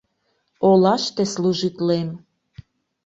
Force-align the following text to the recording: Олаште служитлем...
Олаште 0.69 1.23
служитлем... 1.33 2.09